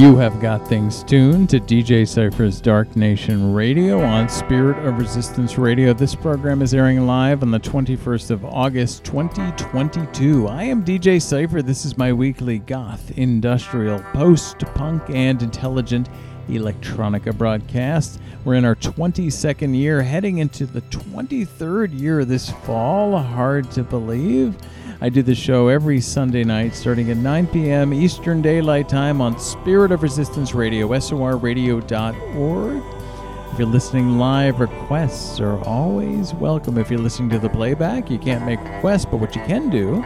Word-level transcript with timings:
You 0.00 0.16
have 0.16 0.40
got 0.40 0.66
things 0.66 1.02
tuned 1.02 1.50
to 1.50 1.60
DJ 1.60 2.08
Cypher's 2.08 2.58
Dark 2.58 2.96
Nation 2.96 3.52
Radio 3.52 4.00
on 4.00 4.30
Spirit 4.30 4.78
of 4.86 4.96
Resistance 4.96 5.58
Radio. 5.58 5.92
This 5.92 6.14
program 6.14 6.62
is 6.62 6.72
airing 6.72 7.06
live 7.06 7.42
on 7.42 7.50
the 7.50 7.60
21st 7.60 8.30
of 8.30 8.42
August 8.46 9.04
2022. 9.04 10.48
I 10.48 10.62
am 10.62 10.82
DJ 10.82 11.20
Cypher. 11.20 11.60
This 11.60 11.84
is 11.84 11.98
my 11.98 12.14
weekly 12.14 12.60
goth, 12.60 13.10
industrial, 13.18 14.00
post 14.14 14.60
punk, 14.74 15.02
and 15.10 15.42
intelligent 15.42 16.08
electronica 16.48 17.36
broadcast. 17.36 18.22
We're 18.46 18.54
in 18.54 18.64
our 18.64 18.76
22nd 18.76 19.76
year, 19.76 20.00
heading 20.00 20.38
into 20.38 20.64
the 20.64 20.80
23rd 20.80 22.00
year 22.00 22.24
this 22.24 22.48
fall. 22.48 23.18
Hard 23.18 23.70
to 23.72 23.84
believe. 23.84 24.56
I 25.02 25.08
do 25.08 25.22
the 25.22 25.34
show 25.34 25.68
every 25.68 25.98
Sunday 25.98 26.44
night 26.44 26.74
starting 26.74 27.10
at 27.10 27.16
9 27.16 27.46
p.m. 27.46 27.94
Eastern 27.94 28.42
Daylight 28.42 28.86
Time 28.86 29.22
on 29.22 29.38
Spirit 29.38 29.92
of 29.92 30.02
Resistance 30.02 30.52
Radio, 30.54 30.88
sorradio.org. 30.88 32.82
If 33.50 33.58
you're 33.58 33.66
listening 33.66 34.18
live, 34.18 34.60
requests 34.60 35.40
are 35.40 35.58
always 35.64 36.34
welcome. 36.34 36.76
If 36.76 36.90
you're 36.90 37.00
listening 37.00 37.30
to 37.30 37.38
the 37.38 37.48
playback, 37.48 38.10
you 38.10 38.18
can't 38.18 38.44
make 38.44 38.60
requests, 38.60 39.06
but 39.06 39.16
what 39.16 39.34
you 39.34 39.40
can 39.46 39.70
do 39.70 40.04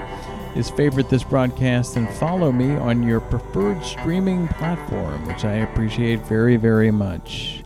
is 0.55 0.71
favorite 0.71 1.09
this 1.09 1.25
broadcast 1.25 1.97
and 1.97 2.09
follow 2.09 2.53
me 2.53 2.77
on 2.77 3.03
your 3.03 3.19
preferred 3.19 3.83
streaming 3.83 4.47
platform, 4.47 5.27
which 5.27 5.45
I 5.45 5.55
appreciate 5.55 6.21
very, 6.21 6.57
very 6.57 6.93
much. 6.93 7.64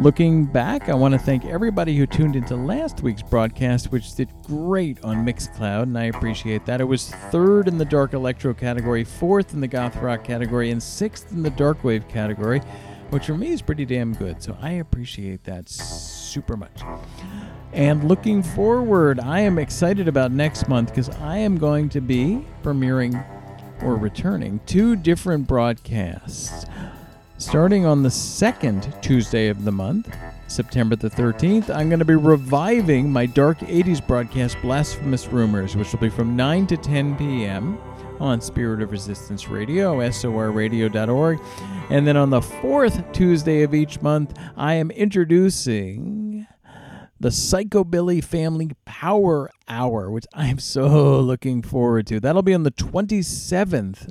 Looking 0.00 0.44
back, 0.44 0.88
I 0.88 0.94
want 0.94 1.14
to 1.14 1.18
thank 1.18 1.44
everybody 1.44 1.96
who 1.96 2.06
tuned 2.06 2.36
into 2.36 2.54
last 2.54 3.02
week's 3.02 3.20
broadcast, 3.20 3.90
which 3.90 4.14
did 4.14 4.32
great 4.44 5.02
on 5.02 5.26
Mixcloud, 5.26 5.82
and 5.82 5.98
I 5.98 6.04
appreciate 6.04 6.64
that. 6.66 6.80
It 6.80 6.84
was 6.84 7.10
third 7.10 7.66
in 7.66 7.78
the 7.78 7.84
Dark 7.84 8.12
Electro 8.12 8.54
category, 8.54 9.02
fourth 9.02 9.54
in 9.54 9.60
the 9.60 9.66
Goth 9.66 9.96
Rock 9.96 10.22
category, 10.22 10.70
and 10.70 10.80
sixth 10.80 11.32
in 11.32 11.42
the 11.42 11.50
Dark 11.50 11.82
Wave 11.82 12.06
category, 12.06 12.60
which 13.10 13.26
for 13.26 13.36
me 13.36 13.48
is 13.48 13.60
pretty 13.60 13.84
damn 13.84 14.14
good. 14.14 14.40
So 14.40 14.56
I 14.60 14.74
appreciate 14.74 15.42
that 15.44 15.68
super 15.68 16.56
much. 16.56 16.80
And 17.72 18.04
looking 18.04 18.40
forward, 18.44 19.18
I 19.18 19.40
am 19.40 19.58
excited 19.58 20.06
about 20.06 20.30
next 20.30 20.68
month 20.68 20.90
because 20.90 21.08
I 21.08 21.38
am 21.38 21.58
going 21.58 21.88
to 21.88 22.00
be 22.00 22.46
premiering 22.62 23.24
or 23.82 23.96
returning 23.96 24.60
two 24.64 24.94
different 24.94 25.48
broadcasts. 25.48 26.66
Starting 27.38 27.86
on 27.86 28.02
the 28.02 28.10
second 28.10 28.92
Tuesday 29.00 29.46
of 29.46 29.64
the 29.64 29.70
month, 29.70 30.12
September 30.48 30.96
the 30.96 31.08
13th, 31.08 31.70
I'm 31.70 31.88
going 31.88 32.00
to 32.00 32.04
be 32.04 32.16
reviving 32.16 33.12
my 33.12 33.26
Dark 33.26 33.58
80s 33.58 34.04
broadcast, 34.04 34.60
Blasphemous 34.60 35.28
Rumors, 35.28 35.76
which 35.76 35.92
will 35.92 36.00
be 36.00 36.08
from 36.08 36.34
9 36.34 36.66
to 36.66 36.76
10 36.76 37.16
p.m. 37.16 37.78
on 38.18 38.40
Spirit 38.40 38.82
of 38.82 38.90
Resistance 38.90 39.46
Radio, 39.46 39.96
sorradio.org. 40.00 41.38
And 41.90 42.04
then 42.04 42.16
on 42.16 42.30
the 42.30 42.42
fourth 42.42 43.12
Tuesday 43.12 43.62
of 43.62 43.72
each 43.72 44.02
month, 44.02 44.36
I 44.56 44.74
am 44.74 44.90
introducing 44.90 46.44
the 47.20 47.28
Psychobilly 47.28 48.22
Family 48.22 48.72
Power 48.84 49.48
Hour, 49.68 50.10
which 50.10 50.26
I 50.34 50.48
am 50.48 50.58
so 50.58 51.20
looking 51.20 51.62
forward 51.62 52.08
to. 52.08 52.18
That'll 52.18 52.42
be 52.42 52.54
on 52.54 52.64
the 52.64 52.72
27th 52.72 54.10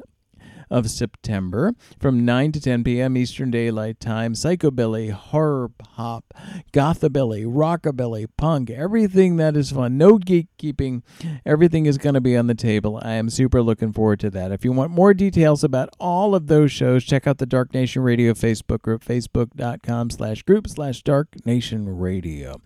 of 0.70 0.90
September 0.90 1.74
from 2.00 2.26
9 2.26 2.52
to 2.54 2.62
10 2.62 2.84
p.m. 2.84 3.18
Eastern 3.18 3.52
Daylight 3.52 4.00
Time. 4.00 4.34
Psychobilly, 4.34 5.12
horror 5.12 5.70
pop, 5.78 6.34
gothabilly, 6.74 7.46
rockabilly, 7.46 8.28
punk, 8.38 8.70
everything 8.70 9.38
that 9.38 9.56
is 9.56 9.72
fun. 9.72 9.98
No 9.98 10.18
gatekeeping. 10.18 11.04
Everything 11.46 11.86
is 11.86 11.98
going 11.98 12.16
to 12.16 12.22
be 12.22 12.36
on 12.36 12.48
the 12.48 12.56
table. 12.56 13.00
I 13.02 13.14
am 13.14 13.30
super 13.30 13.62
looking 13.62 13.94
forward 13.94 14.20
to 14.22 14.30
that. 14.32 14.52
If 14.52 14.66
you 14.66 14.72
want 14.72 14.92
more 14.92 15.14
details 15.14 15.64
about 15.64 15.90
all 16.00 16.36
of 16.36 16.48
those 16.48 16.72
shows, 16.72 17.04
check 17.04 17.28
out 17.28 17.38
the 17.38 17.46
Dark 17.46 17.74
Nation 17.74 18.02
Radio 18.02 18.34
Facebook 18.34 18.82
group, 18.82 19.04
facebook.com 19.04 20.10
slash 20.10 20.44
group 20.44 20.68
slash 20.68 21.02
Dark 21.04 21.46
Nation 21.46 21.98
Radio. 21.98 22.62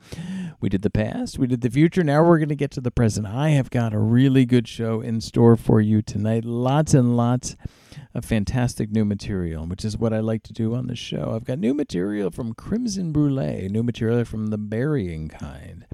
We 0.60 0.70
did 0.70 0.82
the 0.82 0.90
past, 0.90 1.38
we 1.38 1.48
did 1.48 1.62
the 1.62 1.70
future. 1.70 2.04
Now 2.04 2.24
we're 2.24 2.38
going 2.38 2.50
to 2.50 2.56
get 2.56 2.72
to 2.72 2.82
the 2.82 2.92
present. 2.92 3.28
I 3.28 3.50
have 3.50 3.70
got 3.70 3.94
a 3.94 4.00
really 4.00 4.46
good 4.46 4.68
show 4.68 5.02
in 5.02 5.22
store 5.22 5.56
for 5.56 5.82
you 5.82 6.02
tonight. 6.02 6.46
Lots 6.46 6.94
and 6.94 7.16
lots 7.16 7.56
of 8.14 8.26
fantastic 8.26 8.92
new 8.92 9.06
material, 9.06 9.66
which 9.66 9.86
is 9.86 9.98
what 9.98 10.14
I 10.14 10.20
like 10.20 10.44
to 10.44 10.54
do 10.54 10.76
on 10.76 10.88
the 10.88 10.96
show. 10.96 11.34
I've 11.36 11.46
got 11.46 11.60
new 11.60 11.74
material 11.74 12.32
from 12.32 12.54
Crimson 12.54 13.12
Brulee, 13.12 13.68
new 13.70 13.84
material 13.84 14.26
from 14.26 14.48
The 14.48 14.58
Burying 14.58 15.28
Kind, 15.28 15.86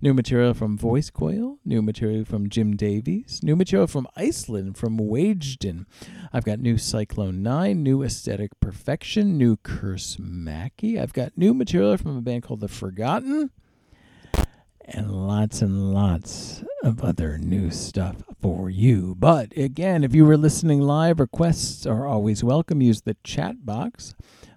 new 0.00 0.14
material 0.14 0.54
from 0.54 0.78
Voice 0.78 1.10
Coil, 1.10 1.58
new 1.64 1.82
material 1.82 2.24
from 2.24 2.48
Jim 2.48 2.76
Davies, 2.76 3.40
new 3.42 3.56
material 3.56 3.86
from 3.86 4.06
Iceland 4.16 4.76
from 4.76 4.98
Wagedon. 4.98 5.86
I've 6.32 6.44
got 6.44 6.60
new 6.60 6.78
Cyclone 6.78 7.42
9, 7.42 7.82
new 7.82 8.02
Aesthetic 8.02 8.58
Perfection, 8.60 9.38
new 9.38 9.56
Curse 9.56 10.18
Mackey. 10.18 10.98
I've 10.98 11.12
got 11.12 11.36
new 11.36 11.54
material 11.54 11.96
from 11.96 12.16
a 12.16 12.22
band 12.22 12.42
called 12.42 12.60
The 12.60 12.68
Forgotten 12.68 13.50
and 14.86 15.10
lots 15.10 15.62
and 15.62 15.92
lots 15.92 16.62
of 16.82 17.02
other 17.02 17.38
new 17.38 17.70
stuff 17.70 18.22
for 18.40 18.70
you. 18.70 19.14
But 19.18 19.56
again, 19.56 20.04
if 20.04 20.14
you 20.14 20.24
were 20.24 20.36
listening 20.36 20.80
live, 20.80 21.20
requests 21.20 21.86
are 21.86 22.06
always 22.06 22.44
welcome. 22.44 22.80
Use 22.80 23.02
the 23.02 23.16
chat 23.24 23.66
box 23.66 24.14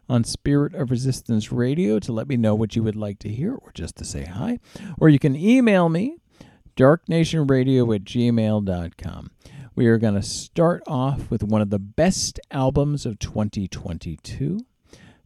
on 0.07 0.23
Spirit 0.23 0.73
of 0.75 0.91
Resistance 0.91 1.51
Radio 1.51 1.99
to 1.99 2.11
let 2.11 2.27
me 2.27 2.37
know 2.37 2.55
what 2.55 2.75
you 2.75 2.83
would 2.83 2.95
like 2.95 3.19
to 3.19 3.29
hear 3.29 3.55
or 3.55 3.71
just 3.73 3.95
to 3.97 4.05
say 4.05 4.25
hi. 4.25 4.59
Or 4.99 5.09
you 5.09 5.19
can 5.19 5.35
email 5.35 5.89
me, 5.89 6.17
darknationradio 6.75 7.95
at 7.95 8.03
gmail.com. 8.03 9.31
We 9.75 9.87
are 9.87 9.97
going 9.97 10.15
to 10.15 10.21
start 10.21 10.83
off 10.87 11.31
with 11.31 11.43
one 11.43 11.61
of 11.61 11.69
the 11.69 11.79
best 11.79 12.39
albums 12.51 13.05
of 13.05 13.19
2022 13.19 14.65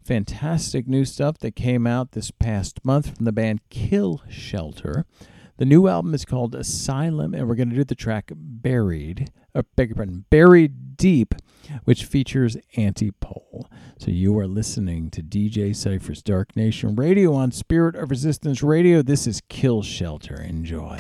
fantastic 0.03 0.88
new 0.88 1.06
stuff 1.06 1.38
that 1.40 1.56
came 1.56 1.88
out 1.88 2.12
this 2.12 2.31
past 2.31 2.84
month 2.84 3.16
from 3.16 3.25
the 3.25 3.31
band 3.31 3.62
Kill 3.69 4.22
Shelter. 4.30 5.06
The 5.58 5.66
new 5.66 5.88
album 5.88 6.14
is 6.14 6.25
called 6.25 6.56
Asylum, 6.56 7.34
and 7.34 7.47
we're 7.47 7.56
going 7.56 7.69
to 7.69 7.75
do 7.75 7.84
the 7.84 7.96
track 7.96 8.31
Buried, 8.36 9.31
or 9.53 9.59
uh, 9.59 9.64
beg 9.75 9.90
your 9.90 9.96
pardon, 9.96 10.25
Buried 10.30 10.97
Deep, 10.97 11.36
which 11.86 12.06
features 12.06 12.58
Antipole. 12.75 13.68
So 13.97 14.12
you 14.12 14.38
are 14.40 14.47
listening 14.47 15.09
to 15.12 15.22
DJ 15.22 15.75
Cypher's 15.75 16.22
Dark 16.22 16.56
Nation 16.56 16.96
Radio 16.96 17.34
on 17.34 17.52
Spirit 17.52 17.96
of 17.96 18.09
Resistance 18.09 18.64
Radio. 18.64 19.02
This 19.02 19.28
is 19.28 19.41
Kill 19.47 19.84
Shelter. 19.84 20.41
Enjoy. 20.41 21.00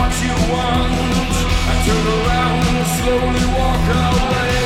What 0.00 0.14
you 0.24 0.34
want. 0.52 1.34
I 1.70 1.74
turn 1.84 2.06
around 2.18 2.60
and 2.72 2.86
slowly 2.96 3.44
walk 3.58 3.86
away. 4.08 4.64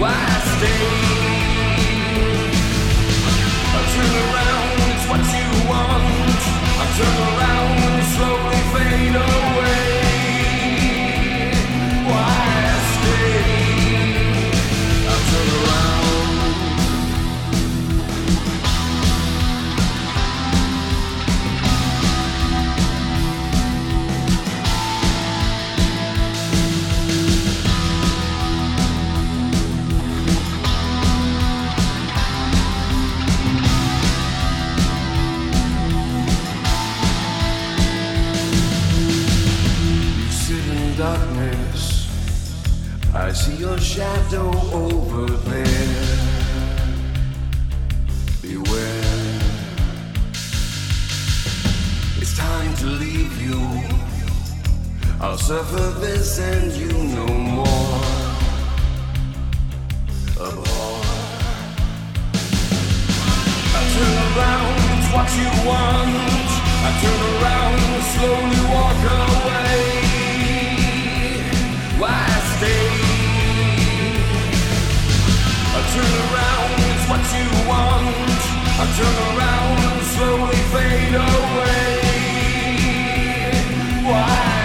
Why 0.00 0.20
stay? 0.52 0.84
I 3.78 3.82
turn 3.94 4.14
around, 4.24 4.68
it's 4.92 5.04
what 5.10 5.24
you 5.36 5.48
want. 5.70 6.40
I 6.82 6.86
turn 6.98 7.16
around 7.30 7.65
your 43.58 43.78
shadow 43.78 44.50
over 44.72 45.26
there. 45.26 46.16
Beware. 48.42 49.40
It's 52.20 52.36
time 52.36 52.74
to 52.76 52.86
leave 52.86 53.40
you. 53.40 53.60
I'll 55.20 55.38
suffer 55.38 56.00
this 56.00 56.38
and 56.38 56.72
you 56.72 56.92
no 56.92 57.26
more. 57.26 58.02
Abhor. 60.46 61.00
I 63.74 63.82
turn 63.94 64.16
around, 64.30 64.76
it's 64.94 65.08
what 65.14 65.28
you 65.40 65.50
want. 65.68 66.50
I 66.86 66.90
turn 67.00 67.22
around 67.34 67.86
slowly 68.16 68.60
walk 68.72 69.02
away. 69.20 69.95
Turn 75.96 76.14
around, 76.28 76.70
it's 76.90 77.04
what 77.10 77.24
you 77.36 77.48
want. 77.68 78.42
I 78.78 78.84
turn 78.98 79.16
around 79.30 79.78
and 79.88 80.00
slowly 80.12 80.60
fade 80.72 81.16
away. 81.30 81.96
Why 84.04 84.55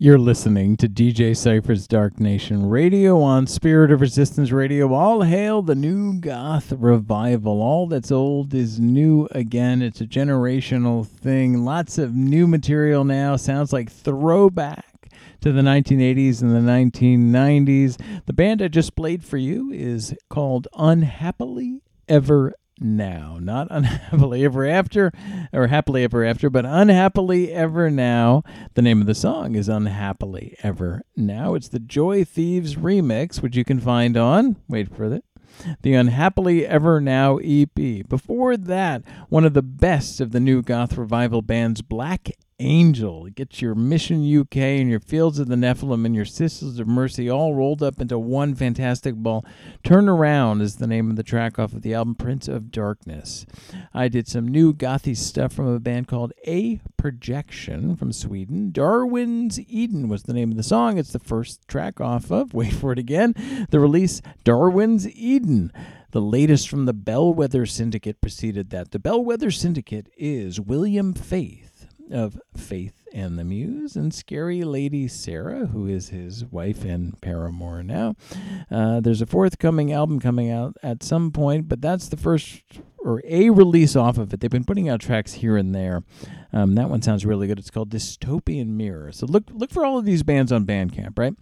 You're 0.00 0.16
listening 0.16 0.76
to 0.76 0.88
DJ 0.88 1.36
Cypher's 1.36 1.88
Dark 1.88 2.20
Nation 2.20 2.68
Radio 2.68 3.20
on 3.20 3.48
Spirit 3.48 3.90
of 3.90 4.00
Resistance 4.00 4.52
Radio. 4.52 4.94
All 4.94 5.22
hail 5.22 5.60
the 5.60 5.74
new 5.74 6.20
goth 6.20 6.70
revival. 6.70 7.60
All 7.60 7.88
that's 7.88 8.12
old 8.12 8.54
is 8.54 8.78
new 8.78 9.26
again. 9.32 9.82
It's 9.82 10.00
a 10.00 10.06
generational 10.06 11.04
thing. 11.04 11.64
Lots 11.64 11.98
of 11.98 12.14
new 12.14 12.46
material 12.46 13.02
now. 13.02 13.34
Sounds 13.34 13.72
like 13.72 13.90
throwback 13.90 15.10
to 15.40 15.50
the 15.50 15.62
1980s 15.62 16.42
and 16.42 16.54
the 16.54 16.70
1990s. 16.70 18.00
The 18.26 18.32
band 18.32 18.62
I 18.62 18.68
just 18.68 18.94
played 18.94 19.24
for 19.24 19.36
you 19.36 19.72
is 19.72 20.14
called 20.28 20.68
Unhappily 20.78 21.82
Ever 22.08 22.54
now. 22.80 23.38
Not 23.40 23.68
unhappily 23.70 24.44
ever 24.44 24.66
after 24.66 25.12
or 25.52 25.66
happily 25.68 26.04
ever 26.04 26.24
after, 26.24 26.50
but 26.50 26.64
unhappily 26.64 27.52
ever 27.52 27.90
now. 27.90 28.42
The 28.74 28.82
name 28.82 29.00
of 29.00 29.06
the 29.06 29.14
song 29.14 29.54
is 29.54 29.68
Unhappily 29.68 30.56
Ever 30.62 31.02
Now. 31.16 31.54
It's 31.54 31.68
the 31.68 31.78
Joy 31.78 32.24
Thieves 32.24 32.76
remix, 32.76 33.42
which 33.42 33.56
you 33.56 33.64
can 33.64 33.80
find 33.80 34.16
on, 34.16 34.56
wait 34.68 34.94
for 34.94 35.12
it, 35.12 35.24
the 35.82 35.94
Unhappily 35.94 36.66
Ever 36.66 37.00
Now 37.00 37.38
EP. 37.38 38.08
Before 38.08 38.56
that, 38.56 39.02
one 39.28 39.44
of 39.44 39.54
the 39.54 39.62
best 39.62 40.20
of 40.20 40.32
the 40.32 40.40
new 40.40 40.62
goth 40.62 40.96
revival 40.96 41.42
bands, 41.42 41.82
Black 41.82 42.30
Angel. 42.60 43.26
It 43.26 43.36
gets 43.36 43.62
your 43.62 43.74
Mission 43.74 44.18
UK 44.22 44.56
and 44.56 44.90
your 44.90 45.00
Fields 45.00 45.38
of 45.38 45.48
the 45.48 45.54
Nephilim 45.54 46.04
and 46.04 46.14
your 46.14 46.24
Sisters 46.24 46.78
of 46.78 46.88
Mercy 46.88 47.30
all 47.30 47.54
rolled 47.54 47.82
up 47.82 48.00
into 48.00 48.18
one 48.18 48.54
fantastic 48.54 49.14
ball. 49.14 49.44
Turn 49.84 50.08
Around 50.08 50.62
is 50.62 50.76
the 50.76 50.86
name 50.86 51.08
of 51.10 51.16
the 51.16 51.22
track 51.22 51.58
off 51.58 51.72
of 51.72 51.82
the 51.82 51.94
album 51.94 52.16
Prince 52.16 52.48
of 52.48 52.72
Darkness. 52.72 53.46
I 53.94 54.08
did 54.08 54.26
some 54.26 54.48
new 54.48 54.74
gothy 54.74 55.16
stuff 55.16 55.52
from 55.52 55.68
a 55.68 55.78
band 55.78 56.08
called 56.08 56.32
A 56.46 56.80
Projection 56.96 57.94
from 57.94 58.12
Sweden. 58.12 58.72
Darwin's 58.72 59.60
Eden 59.60 60.08
was 60.08 60.24
the 60.24 60.32
name 60.32 60.50
of 60.50 60.56
the 60.56 60.62
song. 60.62 60.98
It's 60.98 61.12
the 61.12 61.18
first 61.18 61.66
track 61.68 62.00
off 62.00 62.32
of, 62.32 62.54
wait 62.54 62.72
for 62.72 62.92
it 62.92 62.98
again, 62.98 63.34
the 63.70 63.80
release 63.80 64.20
Darwin's 64.44 65.08
Eden. 65.08 65.72
The 66.10 66.20
latest 66.22 66.70
from 66.70 66.86
the 66.86 66.94
Bellwether 66.94 67.66
Syndicate 67.66 68.22
preceded 68.22 68.70
that. 68.70 68.92
The 68.92 68.98
Bellwether 68.98 69.50
Syndicate 69.50 70.08
is 70.16 70.58
William 70.58 71.12
Faith 71.12 71.67
of 72.12 72.40
Faith 72.56 73.06
and 73.12 73.38
the 73.38 73.44
Muse, 73.44 73.96
and 73.96 74.12
Scary 74.12 74.62
Lady 74.62 75.08
Sarah, 75.08 75.66
who 75.66 75.86
is 75.86 76.10
his 76.10 76.44
wife 76.44 76.84
and 76.84 77.20
paramour 77.20 77.82
now. 77.82 78.14
Uh, 78.70 79.00
there's 79.00 79.22
a 79.22 79.26
forthcoming 79.26 79.92
album 79.92 80.20
coming 80.20 80.50
out 80.50 80.76
at 80.82 81.02
some 81.02 81.30
point, 81.30 81.68
but 81.68 81.80
that's 81.80 82.08
the 82.08 82.16
first 82.16 82.62
or 82.98 83.22
a 83.24 83.50
release 83.50 83.96
off 83.96 84.18
of 84.18 84.32
it. 84.32 84.40
They've 84.40 84.50
been 84.50 84.64
putting 84.64 84.88
out 84.88 85.00
tracks 85.00 85.34
here 85.34 85.56
and 85.56 85.74
there. 85.74 86.02
Um, 86.52 86.74
that 86.76 86.88
one 86.88 87.02
sounds 87.02 87.26
really 87.26 87.46
good. 87.46 87.58
It's 87.58 87.70
called 87.70 87.90
Dystopian 87.90 88.68
Mirror. 88.68 89.12
So 89.12 89.26
look 89.26 89.44
look 89.52 89.70
for 89.70 89.84
all 89.84 89.98
of 89.98 90.04
these 90.04 90.22
bands 90.22 90.50
on 90.50 90.64
Bandcamp, 90.64 91.18
right? 91.18 91.34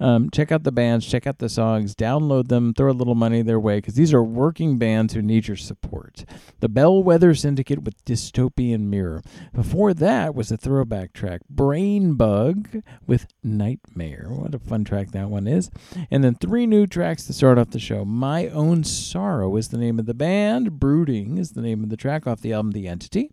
Um, 0.00 0.30
check 0.30 0.50
out 0.50 0.64
the 0.64 0.72
bands, 0.72 1.06
check 1.06 1.26
out 1.26 1.38
the 1.38 1.48
songs, 1.48 1.94
download 1.94 2.48
them, 2.48 2.74
throw 2.74 2.90
a 2.90 2.92
little 2.92 3.14
money 3.14 3.42
their 3.42 3.60
way 3.60 3.78
because 3.78 3.94
these 3.94 4.12
are 4.12 4.22
working 4.22 4.78
bands 4.78 5.14
who 5.14 5.22
need 5.22 5.48
your 5.48 5.56
support. 5.56 6.24
The 6.60 6.68
Bellwether 6.68 7.34
Syndicate 7.34 7.82
with 7.84 8.04
Dystopian 8.04 8.82
Mirror. 8.82 9.22
Before 9.54 9.94
that 9.94 10.34
was 10.34 10.50
a 10.50 10.56
throwback 10.56 11.12
track, 11.12 11.42
Brain 11.48 12.14
Bug 12.14 12.82
with 13.06 13.26
Nightmare. 13.44 14.28
What 14.30 14.54
a 14.54 14.58
fun 14.58 14.84
track 14.84 15.12
that 15.12 15.30
one 15.30 15.46
is. 15.46 15.70
And 16.10 16.24
then 16.24 16.34
three 16.34 16.66
new 16.66 16.86
tracks 16.86 17.26
to 17.26 17.32
start 17.32 17.58
off 17.58 17.70
the 17.70 17.78
show. 17.78 18.04
My 18.04 18.48
Own 18.48 18.84
Sorrow 18.84 19.56
is 19.56 19.68
the 19.68 19.78
name 19.78 19.98
of 19.98 20.06
the 20.06 20.14
band. 20.14 20.80
Brooding 20.80 21.38
is 21.38 21.52
the 21.52 21.62
name 21.62 21.84
of 21.84 21.90
the 21.90 21.96
track 21.96 22.26
off 22.26 22.40
the 22.40 22.52
album 22.52 22.72
The 22.72 22.88
Entity. 22.88 23.30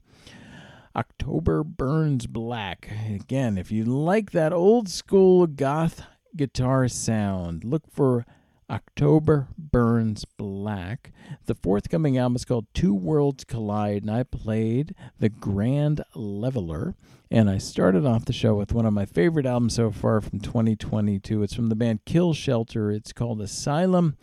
October 0.96 1.64
Burns 1.64 2.26
Black. 2.26 2.90
Again, 3.10 3.58
if 3.58 3.72
you 3.72 3.84
like 3.84 4.32
that 4.32 4.54
old 4.54 4.88
school 4.88 5.46
goth 5.46 6.04
guitar 6.36 6.88
sound, 6.88 7.64
look 7.66 7.84
for 7.92 8.26
October 8.70 9.50
Burns 9.58 10.26
Black. 10.26 11.12
The 11.46 11.56
forthcoming 11.56 12.18
album 12.18 12.38
is 12.38 12.46
called 12.46 12.68
Two 12.74 12.94
Worlds 12.94 13.44
Collide, 13.44 14.04
and 14.04 14.12
I 14.12 14.24
played 14.24 14.96
The 15.20 15.30
Grand 15.30 16.04
Leveler. 16.16 16.96
And 17.30 17.50
I 17.50 17.58
started 17.58 18.06
off 18.06 18.26
the 18.26 18.34
show 18.34 18.56
with 18.56 18.74
one 18.74 18.86
of 18.86 18.94
my 18.94 19.06
favorite 19.06 19.46
albums 19.46 19.76
so 19.76 19.92
far 19.92 20.22
from 20.22 20.40
2022. 20.40 21.44
It's 21.44 21.54
from 21.54 21.68
the 21.70 21.76
band 21.76 22.06
Kill 22.06 22.34
Shelter. 22.34 22.92
It's 22.92 23.12
called 23.12 23.42
Asylum. 23.42 24.16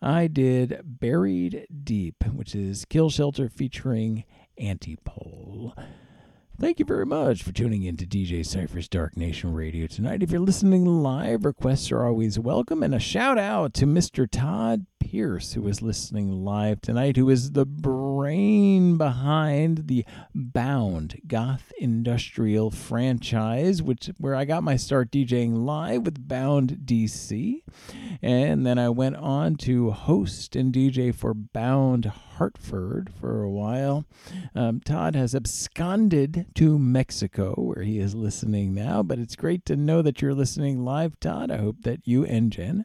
I 0.00 0.28
did 0.28 0.80
Buried 0.84 1.66
Deep, 1.82 2.22
which 2.32 2.54
is 2.54 2.84
Kill 2.84 3.10
Shelter 3.10 3.48
featuring 3.48 4.24
Antipole. 4.60 5.72
Thank 6.60 6.80
you 6.80 6.84
very 6.84 7.06
much 7.06 7.44
for 7.44 7.52
tuning 7.52 7.84
in 7.84 7.96
to 7.98 8.06
DJ 8.06 8.44
Cypher's 8.44 8.88
Dark 8.88 9.16
Nation 9.16 9.52
Radio 9.52 9.86
tonight. 9.86 10.24
If 10.24 10.32
you're 10.32 10.40
listening 10.40 10.84
live, 10.84 11.44
requests 11.44 11.92
are 11.92 12.04
always 12.04 12.36
welcome. 12.36 12.82
And 12.82 12.94
a 12.94 12.98
shout 12.98 13.38
out 13.38 13.74
to 13.74 13.86
Mr. 13.86 14.28
Todd 14.28 14.86
Pierce, 15.10 15.54
who 15.54 15.66
is 15.66 15.80
listening 15.80 16.44
live 16.44 16.82
tonight, 16.82 17.16
who 17.16 17.30
is 17.30 17.52
the 17.52 17.64
brain 17.64 18.98
behind 18.98 19.86
the 19.88 20.04
Bound 20.34 21.22
Goth 21.26 21.72
Industrial 21.78 22.70
franchise, 22.70 23.82
which 23.82 24.10
where 24.18 24.34
I 24.34 24.44
got 24.44 24.62
my 24.62 24.76
start 24.76 25.10
DJing 25.10 25.64
live 25.64 26.02
with 26.02 26.28
Bound 26.28 26.80
DC. 26.84 27.62
And 28.20 28.66
then 28.66 28.78
I 28.78 28.90
went 28.90 29.16
on 29.16 29.56
to 29.56 29.92
host 29.92 30.54
and 30.54 30.74
DJ 30.74 31.14
for 31.14 31.32
Bound 31.32 32.04
Hartford 32.04 33.10
for 33.18 33.42
a 33.42 33.50
while. 33.50 34.04
Um, 34.54 34.80
Todd 34.80 35.14
has 35.14 35.34
absconded 35.34 36.48
to 36.56 36.78
Mexico, 36.78 37.54
where 37.54 37.82
he 37.82 37.98
is 37.98 38.14
listening 38.14 38.74
now, 38.74 39.02
but 39.02 39.18
it's 39.18 39.36
great 39.36 39.64
to 39.66 39.76
know 39.76 40.02
that 40.02 40.20
you're 40.20 40.34
listening 40.34 40.84
live, 40.84 41.18
Todd. 41.18 41.50
I 41.50 41.56
hope 41.56 41.76
that 41.84 42.06
you 42.06 42.26
and 42.26 42.52
Jen 42.52 42.84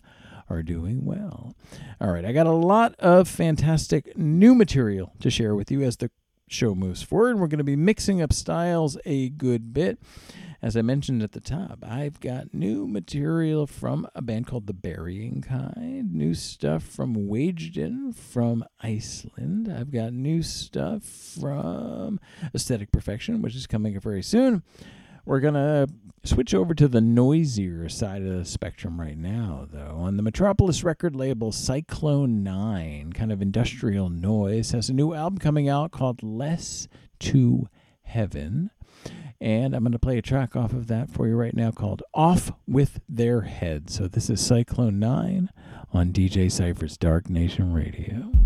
are 0.49 0.63
doing 0.63 1.05
well. 1.05 1.55
All 1.99 2.11
right, 2.11 2.25
I 2.25 2.31
got 2.31 2.47
a 2.47 2.51
lot 2.51 2.95
of 2.99 3.27
fantastic 3.27 4.17
new 4.17 4.55
material 4.55 5.13
to 5.19 5.29
share 5.29 5.55
with 5.55 5.71
you 5.71 5.81
as 5.81 5.97
the 5.97 6.11
show 6.47 6.75
moves 6.75 7.01
forward. 7.01 7.39
We're 7.39 7.47
going 7.47 7.57
to 7.57 7.63
be 7.63 7.75
mixing 7.75 8.21
up 8.21 8.33
styles 8.33 8.97
a 9.05 9.29
good 9.29 9.73
bit. 9.73 9.99
As 10.61 10.77
I 10.77 10.81
mentioned 10.81 11.21
at 11.21 11.33
the 11.33 11.41
top, 11.41 11.79
I've 11.85 12.21
got 12.21 12.53
new 12.53 12.87
material 12.87 13.67
from 13.67 14.07
a 14.15 14.21
band 14.21 14.47
called 14.47 14.65
The 14.65 14.73
Burying 14.73 15.41
Kind, 15.41 16.13
new 16.13 16.33
stuff 16.33 16.83
from 16.83 17.15
Wagedin 17.27 18.15
from 18.15 18.63
Iceland. 18.79 19.69
I've 19.69 19.91
got 19.91 20.13
new 20.13 20.41
stuff 20.41 21.03
from 21.03 22.21
Aesthetic 22.55 22.93
Perfection, 22.93 23.41
which 23.41 23.57
is 23.57 23.67
coming 23.67 23.97
up 23.97 24.03
very 24.03 24.23
soon. 24.23 24.63
We're 25.25 25.39
going 25.39 25.53
to 25.53 25.87
switch 26.25 26.53
over 26.53 26.73
to 26.73 26.87
the 26.87 26.99
noisier 27.01 27.87
side 27.89 28.21
of 28.23 28.37
the 28.37 28.45
spectrum 28.45 28.99
right 28.99 29.17
now, 29.17 29.67
though. 29.71 29.95
On 29.97 30.17
the 30.17 30.23
Metropolis 30.23 30.83
record 30.83 31.15
label, 31.15 31.51
Cyclone 31.51 32.43
9, 32.43 33.13
kind 33.13 33.31
of 33.31 33.41
industrial 33.41 34.09
noise, 34.09 34.71
has 34.71 34.89
a 34.89 34.93
new 34.93 35.13
album 35.13 35.39
coming 35.39 35.69
out 35.69 35.91
called 35.91 36.23
Less 36.23 36.87
to 37.19 37.67
Heaven. 38.01 38.69
And 39.39 39.73
I'm 39.73 39.83
going 39.83 39.93
to 39.93 39.99
play 39.99 40.17
a 40.17 40.21
track 40.21 40.55
off 40.55 40.73
of 40.73 40.87
that 40.87 41.09
for 41.09 41.27
you 41.27 41.35
right 41.35 41.55
now 41.55 41.71
called 41.71 42.03
Off 42.13 42.51
with 42.67 42.99
Their 43.07 43.41
Head. 43.41 43.89
So 43.89 44.07
this 44.07 44.29
is 44.29 44.45
Cyclone 44.45 44.99
9 44.99 45.49
on 45.93 46.11
DJ 46.11 46.51
Cypher's 46.51 46.97
Dark 46.97 47.29
Nation 47.29 47.73
Radio. 47.73 48.42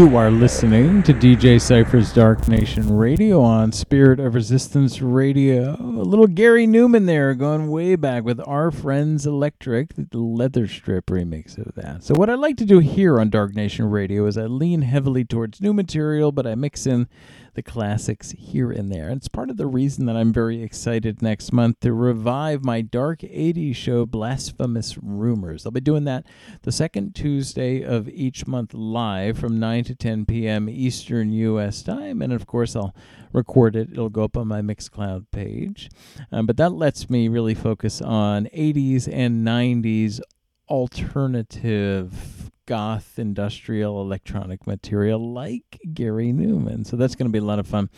You 0.00 0.16
are 0.16 0.30
listening 0.30 1.02
to 1.02 1.12
DJ 1.12 1.60
Cypher's 1.60 2.10
Dark 2.10 2.48
Nation 2.48 2.96
Radio 2.96 3.42
on 3.42 3.70
Spirit 3.70 4.18
of 4.18 4.34
Resistance 4.34 5.02
Radio. 5.02 5.76
A 5.78 5.82
little 5.82 6.26
Gary 6.26 6.66
Numan 6.66 7.04
there, 7.04 7.34
going 7.34 7.68
way 7.70 7.96
back 7.96 8.24
with 8.24 8.40
Our 8.46 8.70
Friends 8.70 9.26
Electric, 9.26 9.94
the 9.96 10.06
Leæther 10.06 10.66
Strip 10.66 11.04
remix 11.04 11.58
of 11.58 11.74
that. 11.74 12.02
So, 12.02 12.14
what 12.14 12.30
I 12.30 12.34
like 12.34 12.56
to 12.56 12.64
do 12.64 12.78
here 12.78 13.20
on 13.20 13.28
Dark 13.28 13.54
Nation 13.54 13.90
Radio 13.90 14.24
is 14.24 14.38
I 14.38 14.46
lean 14.46 14.80
heavily 14.80 15.22
towards 15.22 15.60
new 15.60 15.74
material, 15.74 16.32
but 16.32 16.46
I 16.46 16.54
mix 16.54 16.86
in 16.86 17.06
the 17.54 17.62
classics 17.62 18.30
here 18.32 18.70
and 18.70 18.90
there. 18.90 19.08
And 19.08 19.18
it's 19.18 19.28
part 19.28 19.50
of 19.50 19.56
the 19.56 19.66
reason 19.66 20.06
that 20.06 20.16
I'm 20.16 20.32
very 20.32 20.62
excited 20.62 21.22
next 21.22 21.52
month 21.52 21.80
to 21.80 21.92
revive 21.92 22.64
my 22.64 22.80
Dark 22.80 23.20
80s 23.20 23.76
show, 23.76 24.06
Blasphemous 24.06 24.98
Rumors. 24.98 25.66
I'll 25.66 25.72
be 25.72 25.80
doing 25.80 26.04
that 26.04 26.26
the 26.62 26.72
second 26.72 27.14
Tuesday 27.14 27.82
of 27.82 28.08
each 28.08 28.46
month 28.46 28.74
live 28.74 29.38
from 29.38 29.58
9 29.58 29.84
to 29.84 29.94
10 29.94 30.26
p.m. 30.26 30.68
Eastern 30.68 31.32
U.S. 31.32 31.82
time. 31.82 32.22
And 32.22 32.32
of 32.32 32.46
course, 32.46 32.76
I'll 32.76 32.94
record 33.32 33.76
it. 33.76 33.90
It'll 33.92 34.08
go 34.08 34.24
up 34.24 34.36
on 34.36 34.48
my 34.48 34.60
Mixcloud 34.60 35.26
page. 35.30 35.90
Um, 36.32 36.46
but 36.46 36.56
that 36.56 36.72
lets 36.72 37.10
me 37.10 37.28
really 37.28 37.54
focus 37.54 38.00
on 38.00 38.46
80s 38.46 39.08
and 39.12 39.46
90s 39.46 40.20
alternative 40.68 42.39
goth 42.70 43.18
industrial 43.18 44.00
electronic 44.00 44.64
material 44.64 45.32
like 45.32 45.80
Gary 45.92 46.32
Numan. 46.32 46.86
So 46.86 46.96
that's 46.96 47.16
going 47.16 47.26
to 47.26 47.32
be 47.32 47.40
a 47.40 47.44
lot 47.44 47.58
of 47.58 47.66
fun. 47.66 47.90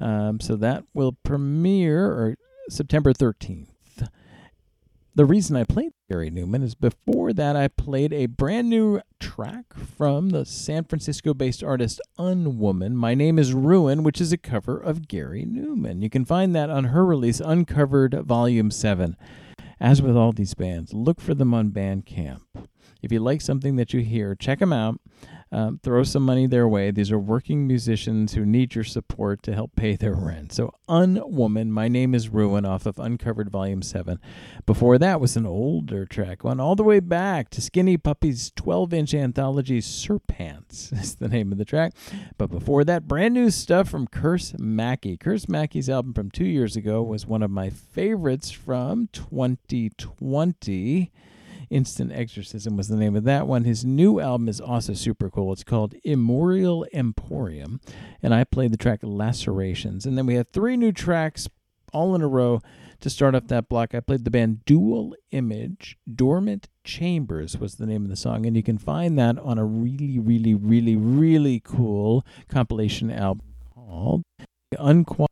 Um, 0.00 0.40
so 0.40 0.56
that 0.56 0.82
will 0.94 1.12
premiere 1.22 2.36
September 2.68 3.12
13th. 3.12 3.68
the 5.14 5.24
reason 5.24 5.54
I 5.54 5.62
played 5.62 5.92
Gary 6.08 6.28
Numan 6.28 6.64
is 6.64 6.74
before 6.74 7.32
that 7.34 7.54
I 7.54 7.68
played 7.68 8.12
a 8.12 8.26
brand 8.26 8.68
new 8.68 9.00
track 9.20 9.66
from 9.76 10.30
the 10.30 10.44
San 10.44 10.82
Francisco 10.82 11.32
based 11.32 11.62
artist 11.62 12.00
Unwoman. 12.18 12.94
My 12.94 13.14
Name 13.14 13.38
is 13.38 13.54
Ruin, 13.54 14.02
which 14.02 14.20
is 14.20 14.32
a 14.32 14.38
cover 14.38 14.76
of 14.76 15.06
Gary 15.06 15.44
Numan. 15.44 16.02
You 16.02 16.10
can 16.10 16.24
find 16.24 16.52
that 16.56 16.68
on 16.68 16.86
her 16.86 17.06
release, 17.06 17.38
Uncovered 17.38 18.14
Volume 18.24 18.72
7. 18.72 19.16
As 19.78 20.02
with 20.02 20.16
all 20.16 20.32
these 20.32 20.54
bands, 20.54 20.92
look 20.92 21.20
for 21.20 21.32
them 21.32 21.54
on 21.54 21.70
Bandcamp. 21.70 22.40
If 23.02 23.12
you 23.12 23.20
like 23.20 23.40
something 23.40 23.76
that 23.76 23.92
you 23.92 24.00
hear, 24.00 24.34
check 24.34 24.58
them 24.58 24.72
out. 24.72 25.00
Um, 25.52 25.80
throw 25.82 26.04
some 26.04 26.22
money 26.22 26.46
their 26.46 26.68
way. 26.68 26.92
These 26.92 27.10
are 27.10 27.18
working 27.18 27.66
musicians 27.66 28.34
who 28.34 28.46
need 28.46 28.76
your 28.76 28.84
support 28.84 29.42
to 29.42 29.52
help 29.52 29.74
pay 29.74 29.96
their 29.96 30.14
rent. 30.14 30.52
So, 30.52 30.72
Unwoman, 30.88 31.70
My 31.70 31.88
Name 31.88 32.14
is 32.14 32.28
Ruin, 32.28 32.64
off 32.64 32.86
of 32.86 33.00
Uncovered 33.00 33.50
Volume 33.50 33.82
7. 33.82 34.20
Before 34.64 34.96
that 34.98 35.20
was 35.20 35.36
an 35.36 35.46
older 35.46 36.06
track, 36.06 36.38
going 36.38 36.60
all 36.60 36.76
the 36.76 36.84
way 36.84 37.00
back 37.00 37.50
to 37.50 37.60
Skinny 37.60 37.96
Puppy's 37.96 38.52
12 38.54 38.94
inch 38.94 39.12
anthology, 39.12 39.80
Serpents, 39.80 40.92
is 40.92 41.16
the 41.16 41.26
name 41.26 41.50
of 41.50 41.58
the 41.58 41.64
track. 41.64 41.94
But 42.38 42.52
before 42.52 42.84
that, 42.84 43.08
brand 43.08 43.34
new 43.34 43.50
stuff 43.50 43.88
from 43.88 44.06
Curse 44.06 44.54
Mackey. 44.56 45.16
Curse 45.16 45.48
Mackey's 45.48 45.90
album 45.90 46.14
from 46.14 46.30
two 46.30 46.46
years 46.46 46.76
ago 46.76 47.02
was 47.02 47.26
one 47.26 47.42
of 47.42 47.50
my 47.50 47.70
favorites 47.70 48.52
from 48.52 49.08
2020. 49.12 51.10
Instant 51.70 52.12
Exorcism 52.12 52.76
was 52.76 52.88
the 52.88 52.96
name 52.96 53.14
of 53.14 53.24
that 53.24 53.46
one. 53.46 53.64
His 53.64 53.84
new 53.84 54.20
album 54.20 54.48
is 54.48 54.60
also 54.60 54.92
super 54.92 55.30
cool. 55.30 55.52
It's 55.52 55.64
called 55.64 55.94
Immorial 56.04 56.84
Emporium, 56.92 57.80
and 58.22 58.34
I 58.34 58.44
played 58.44 58.72
the 58.72 58.76
track 58.76 59.00
Lacerations. 59.02 60.04
And 60.04 60.18
then 60.18 60.26
we 60.26 60.34
have 60.34 60.48
three 60.52 60.76
new 60.76 60.92
tracks 60.92 61.48
all 61.92 62.14
in 62.14 62.22
a 62.22 62.28
row 62.28 62.60
to 63.00 63.10
start 63.10 63.34
off 63.34 63.46
that 63.48 63.68
block. 63.68 63.94
I 63.94 64.00
played 64.00 64.24
the 64.24 64.30
band 64.30 64.64
Dual 64.64 65.14
Image. 65.30 65.96
Dormant 66.12 66.68
Chambers 66.84 67.56
was 67.56 67.76
the 67.76 67.86
name 67.86 68.04
of 68.04 68.10
the 68.10 68.16
song, 68.16 68.46
and 68.46 68.56
you 68.56 68.62
can 68.62 68.78
find 68.78 69.18
that 69.18 69.38
on 69.38 69.58
a 69.58 69.64
really, 69.64 70.18
really, 70.18 70.54
really, 70.54 70.96
really 70.96 71.60
cool 71.60 72.24
compilation 72.48 73.10
album 73.10 73.54
called 73.74 74.22
Unquiet 74.78 75.29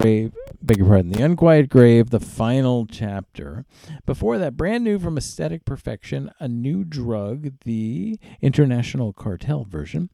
Grave, 0.00 0.32
beg 0.62 0.78
your 0.78 0.86
pardon, 0.86 1.10
The 1.10 1.24
Unquiet 1.24 1.68
Grave, 1.68 2.10
the 2.10 2.20
final 2.20 2.86
chapter. 2.86 3.64
Before 4.06 4.38
that, 4.38 4.56
brand 4.56 4.84
new 4.84 5.00
from 5.00 5.18
Aesthetic 5.18 5.64
Perfection, 5.64 6.30
a 6.38 6.46
new 6.46 6.84
drug, 6.84 7.54
the 7.64 8.16
International 8.40 9.12
Cartel 9.12 9.64
version. 9.64 10.08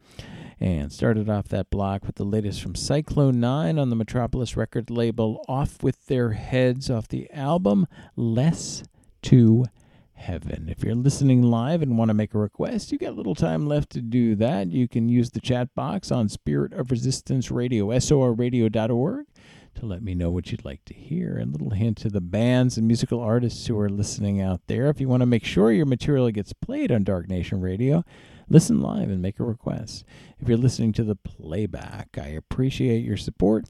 And 0.59 0.91
started 0.91 1.29
off 1.29 1.49
that 1.49 1.69
block 1.69 2.07
with 2.07 2.15
the 2.15 2.25
latest 2.25 2.63
from 2.63 2.75
Cyclone 2.75 3.41
9 3.41 3.79
on 3.79 3.91
the 3.91 3.97
Metropolis 3.97 4.57
record 4.57 4.89
label, 4.89 5.45
Off 5.49 5.83
with 5.83 6.07
Their 6.07 6.31
Heads 6.33 6.89
off 6.89 7.07
the 7.07 7.31
album 7.31 7.87
Less 8.17 8.85
to 9.25 9.67
Heaven. 10.15 10.71
If 10.71 10.83
you're 10.83 10.95
listening 10.95 11.43
live 11.43 11.83
and 11.83 11.99
want 11.99 12.09
to 12.09 12.15
make 12.15 12.33
a 12.33 12.39
request, 12.39 12.91
you 12.91 12.97
got 12.97 13.11
a 13.11 13.17
little 13.17 13.35
time 13.35 13.67
left 13.67 13.91
to 13.91 14.01
do 14.01 14.35
that. 14.37 14.69
You 14.69 14.89
can 14.89 15.11
use 15.11 15.33
the 15.33 15.41
chat 15.41 15.75
box 15.75 16.11
on 16.11 16.31
Spirit 16.31 16.73
of 16.73 16.91
Resistance 16.91 17.51
Radio, 17.51 17.89
sorradio.org 17.89 19.27
to 19.75 19.87
let 19.87 20.03
me 20.03 20.15
know 20.15 20.31
what 20.31 20.51
you'd 20.51 20.65
like 20.65 20.85
to 20.87 20.95
hear. 20.95 21.37
And 21.37 21.51
a 21.51 21.53
little 21.53 21.71
hint 21.71 21.97
to 21.99 22.09
the 22.09 22.21
bands 22.21 22.77
and 22.77 22.87
musical 22.87 23.21
artists 23.21 23.67
who 23.67 23.79
are 23.79 23.89
listening 23.89 24.41
out 24.41 24.63
there. 24.67 24.89
If 24.89 25.01
you 25.01 25.09
want 25.09 25.21
to 25.21 25.27
make 25.27 25.45
sure 25.45 25.73
your 25.73 25.87
material 25.87 26.31
gets 26.31 26.53
played 26.53 26.91
on 26.91 27.05
Dark 27.05 27.29
Nation 27.29 27.61
Radio, 27.61 28.05
listen 28.49 28.81
live 28.81 29.11
and 29.11 29.23
make 29.23 29.41
a 29.41 29.45
request. 29.45 30.05
If 30.39 30.49
you're 30.49 30.59
listening 30.59 30.93
to 30.95 31.05
the 31.05 31.17
playback, 31.17 32.19
I 32.21 32.27
appreciate 32.27 33.05
your 33.05 33.17
support. 33.17 33.65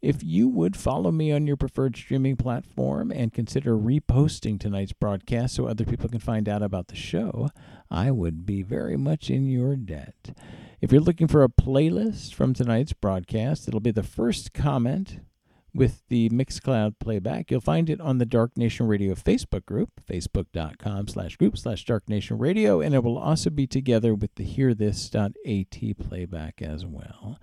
If 0.00 0.22
you 0.22 0.48
would 0.48 0.76
follow 0.76 1.10
me 1.10 1.32
on 1.32 1.46
your 1.46 1.56
preferred 1.56 1.96
streaming 1.96 2.36
platform 2.36 3.10
and 3.10 3.32
consider 3.32 3.76
reposting 3.76 4.60
tonight's 4.60 4.92
broadcast 4.92 5.54
so 5.54 5.66
other 5.66 5.84
people 5.84 6.08
can 6.08 6.20
find 6.20 6.48
out 6.48 6.62
about 6.62 6.88
the 6.88 6.96
show, 6.96 7.48
I 7.90 8.10
would 8.10 8.46
be 8.46 8.62
very 8.62 8.96
much 8.96 9.30
in 9.30 9.48
your 9.48 9.76
debt. 9.76 10.36
If 10.80 10.92
you're 10.92 11.00
looking 11.00 11.28
for 11.28 11.42
a 11.42 11.48
playlist 11.48 12.34
from 12.34 12.52
tonight's 12.52 12.92
broadcast, 12.92 13.66
it'll 13.66 13.80
be 13.80 13.90
the 13.90 14.02
first 14.02 14.52
comment 14.52 15.20
with 15.74 16.02
the 16.08 16.30
Mixcloud 16.30 16.98
playback. 17.00 17.50
You'll 17.50 17.60
find 17.60 17.90
it 17.90 18.00
on 18.00 18.18
the 18.18 18.26
Dark 18.26 18.56
Nation 18.56 18.86
Radio 18.86 19.14
Facebook 19.14 19.66
group, 19.66 19.90
facebook.com 20.08 21.08
slash 21.08 21.36
group 21.36 21.58
slash 21.58 21.84
Dark 21.84 22.08
Nation 22.08 22.38
Radio, 22.38 22.80
and 22.80 22.94
it 22.94 23.02
will 23.02 23.18
also 23.18 23.50
be 23.50 23.66
together 23.66 24.14
with 24.14 24.34
the 24.36 24.44
hearthis.at 24.44 25.98
playback 25.98 26.62
as 26.62 26.86
well. 26.86 27.38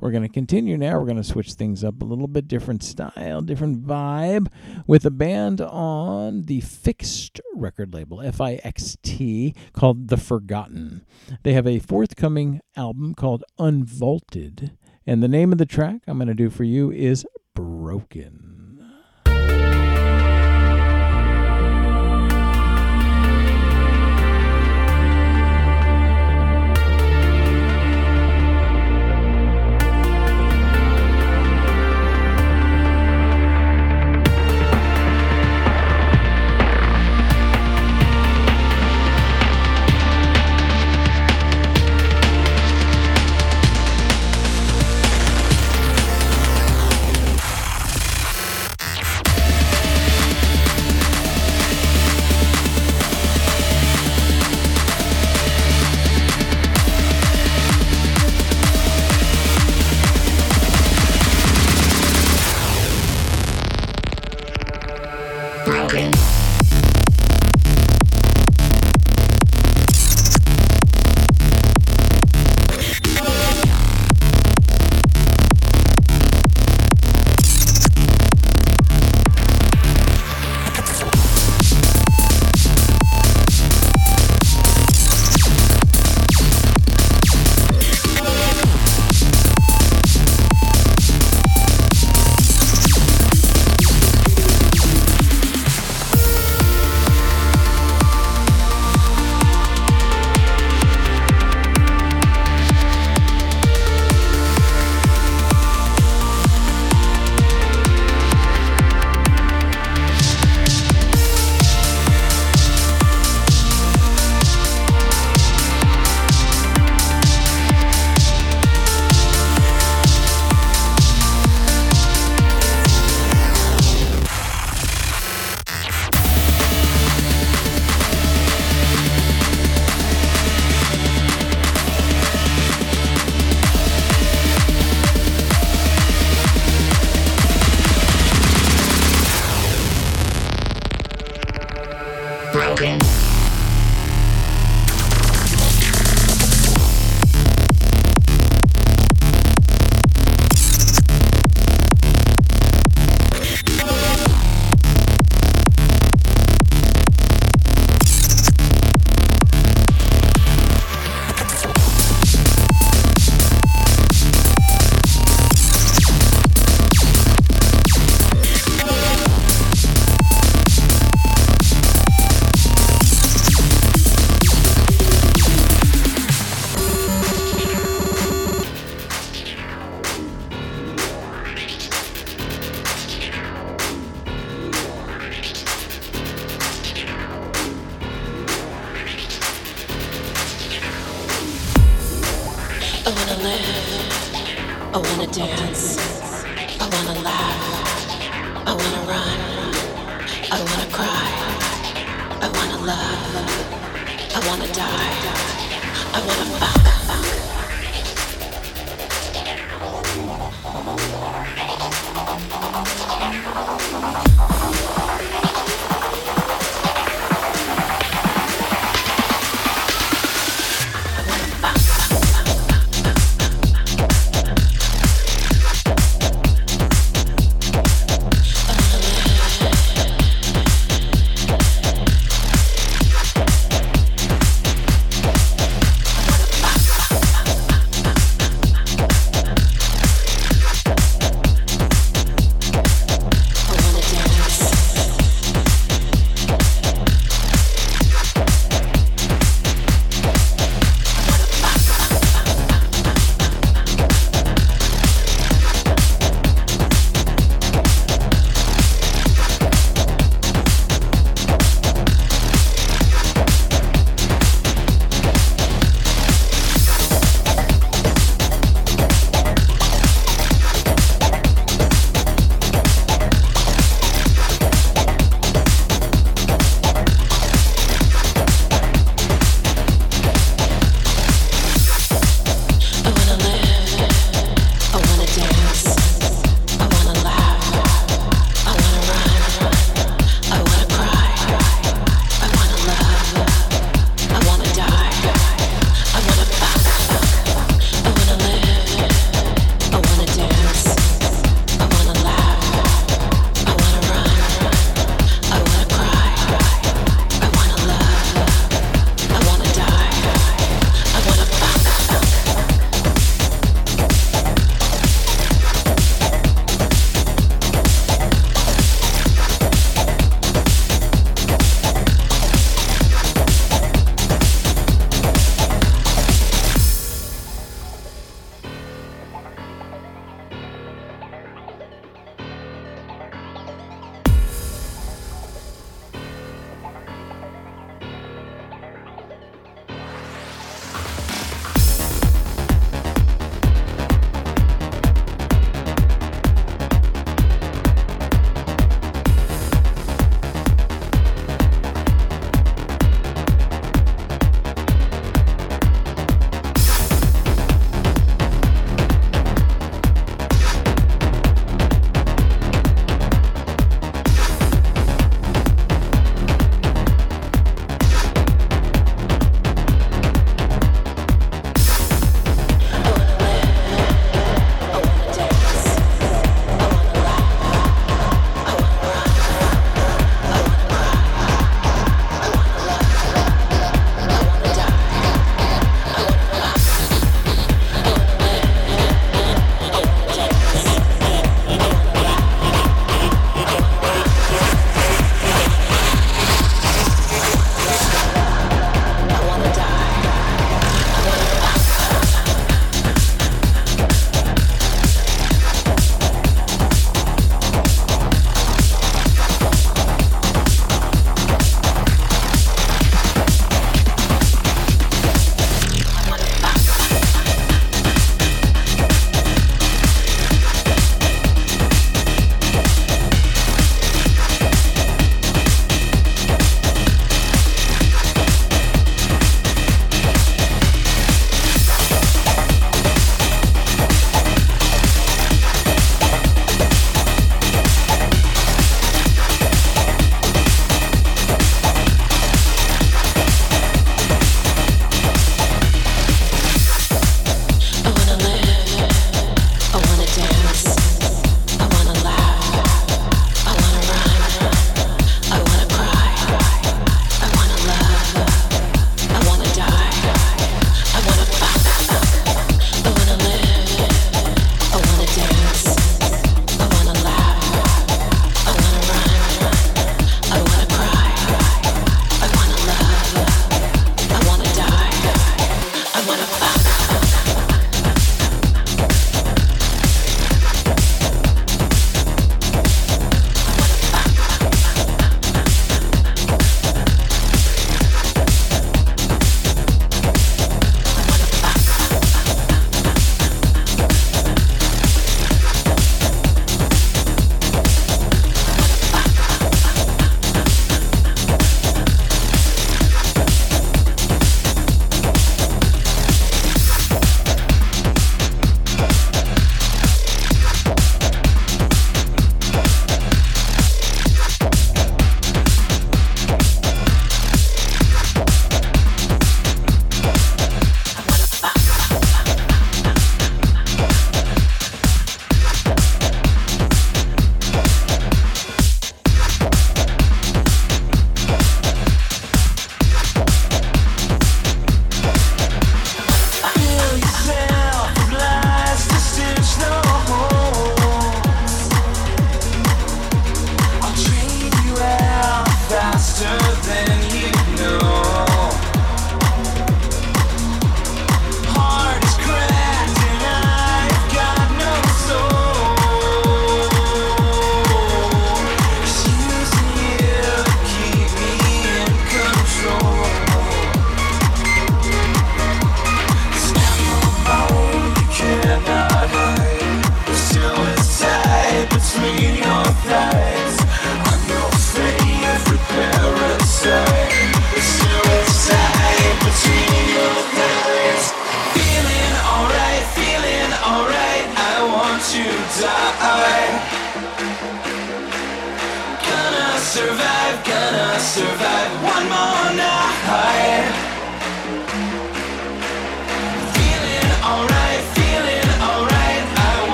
We're 0.00 0.10
going 0.10 0.24
to 0.24 0.28
continue 0.28 0.76
now. 0.76 0.98
We're 0.98 1.06
going 1.06 1.16
to 1.16 1.24
switch 1.24 1.54
things 1.54 1.82
up 1.82 2.02
a 2.02 2.04
little 2.04 2.28
bit, 2.28 2.48
different 2.48 2.82
style, 2.82 3.40
different 3.40 3.86
vibe, 3.86 4.48
with 4.86 5.06
a 5.06 5.10
band 5.10 5.62
on 5.62 6.42
the 6.42 6.60
FiXT 6.60 7.40
record 7.54 7.94
label, 7.94 8.20
F 8.20 8.40
I 8.40 8.54
X 8.62 8.98
T, 9.02 9.54
called 9.72 10.08
The 10.08 10.18
Forgotten. 10.18 11.06
They 11.44 11.54
have 11.54 11.66
a 11.66 11.78
forthcoming 11.78 12.60
album 12.76 13.14
called 13.14 13.44
Unvaulted, 13.58 14.76
and 15.06 15.22
the 15.22 15.28
name 15.28 15.50
of 15.50 15.56
the 15.58 15.64
track 15.64 16.02
I'm 16.06 16.18
going 16.18 16.28
to 16.28 16.34
do 16.34 16.50
for 16.50 16.64
you 16.64 16.90
is. 16.90 17.26
Broken. 17.56 18.55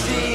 Rusty 0.00 0.29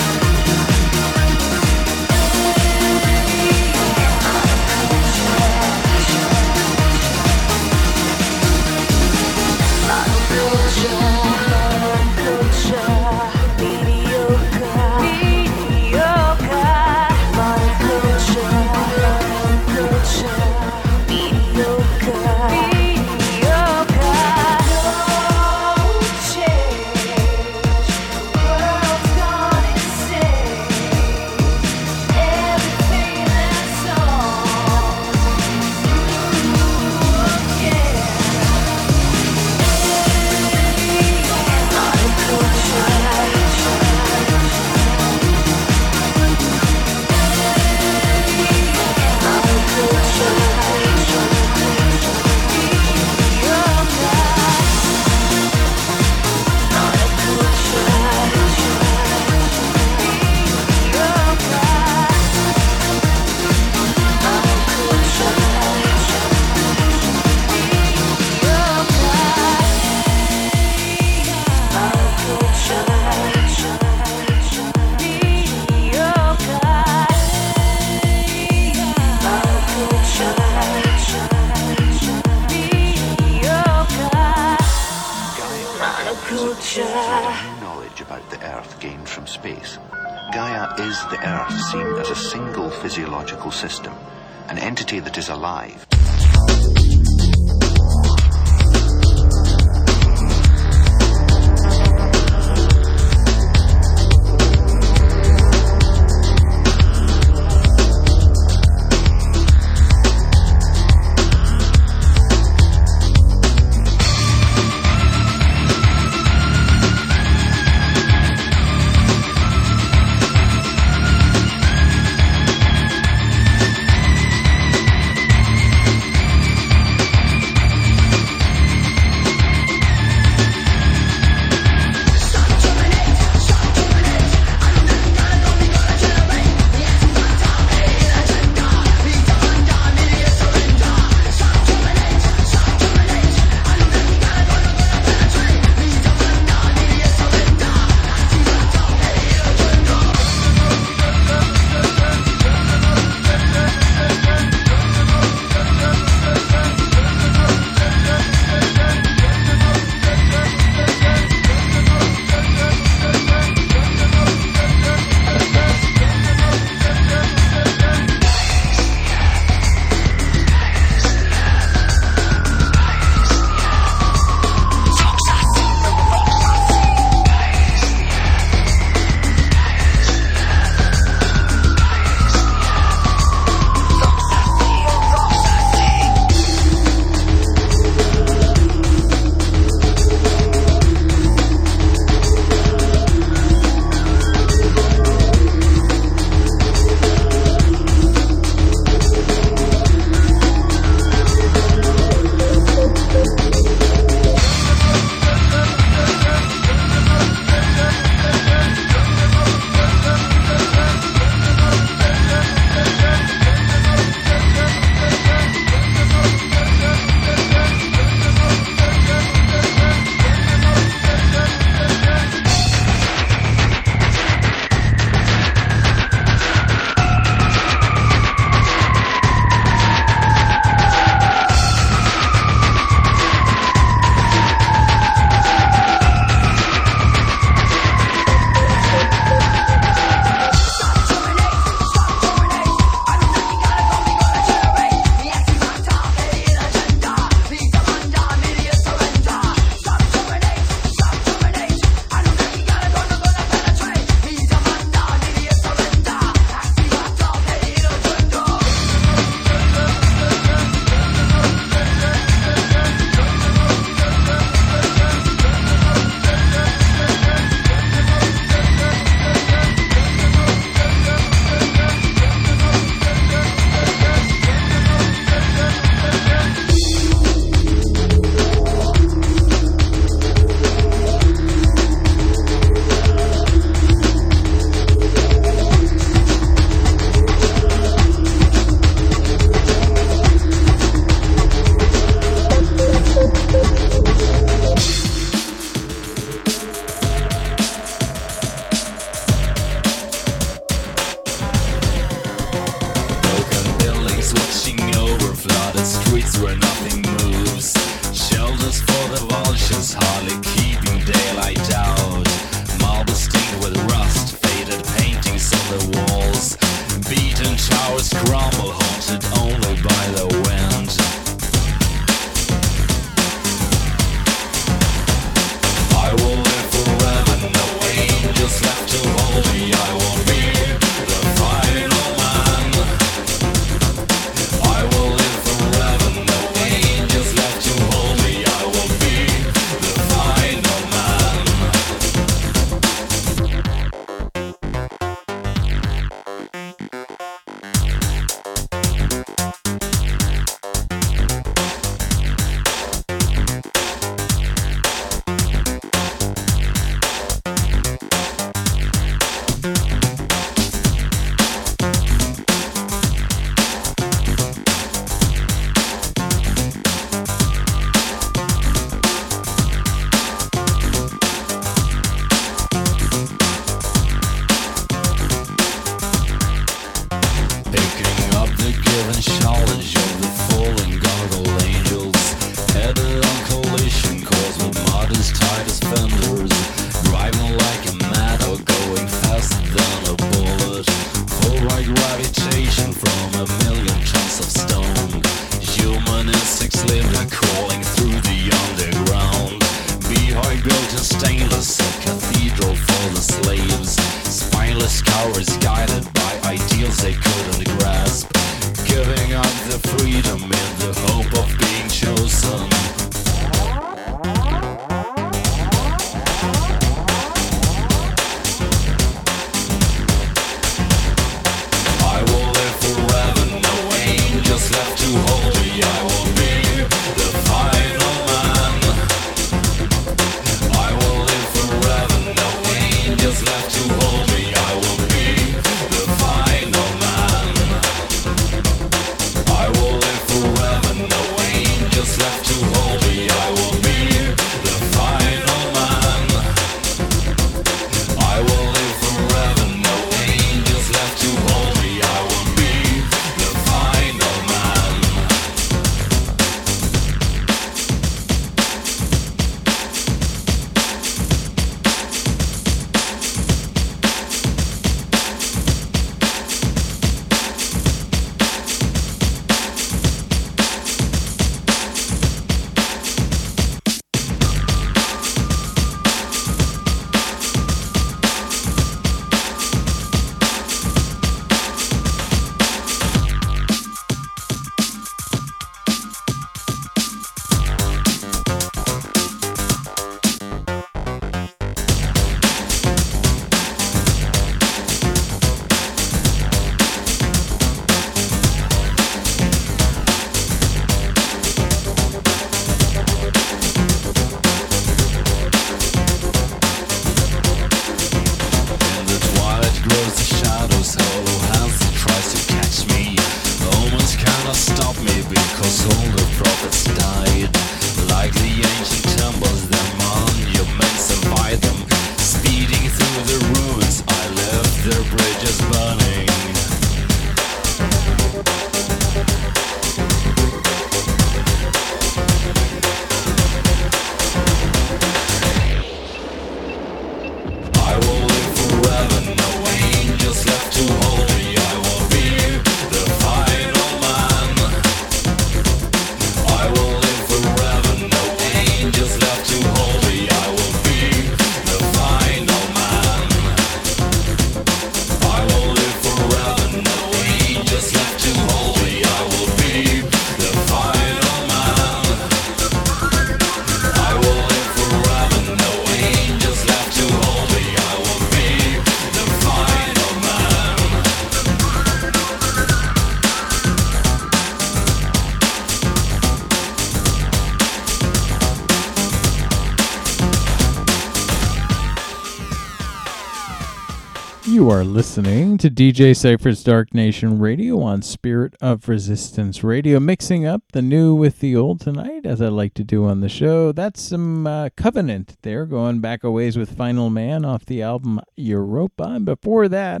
are 584.80 584.84
listening 584.84 585.58
to 585.58 585.68
DJ 585.68 586.16
Cypher's 586.16 586.64
Dark 586.64 586.94
Nation 586.94 587.38
Radio 587.38 587.82
on 587.82 588.00
Spirit 588.00 588.54
of 588.62 588.88
Resistance 588.88 589.62
Radio, 589.62 590.00
mixing 590.00 590.46
up 590.46 590.62
the 590.72 590.80
new 590.80 591.14
with 591.14 591.40
the 591.40 591.54
old 591.54 591.82
tonight, 591.82 592.24
as 592.24 592.40
I 592.40 592.48
like 592.48 592.72
to 592.74 592.84
do 592.84 593.04
on 593.04 593.20
the 593.20 593.28
show. 593.28 593.72
That's 593.72 594.00
some 594.00 594.46
uh, 594.46 594.70
Covenant 594.78 595.36
there, 595.42 595.66
going 595.66 596.00
back 596.00 596.24
a 596.24 596.30
ways 596.30 596.56
with 596.56 596.78
Final 596.78 597.10
Man 597.10 597.44
off 597.44 597.66
the 597.66 597.82
album 597.82 598.22
Europa. 598.36 599.02
And 599.02 599.26
before 599.26 599.68
that, 599.68 600.00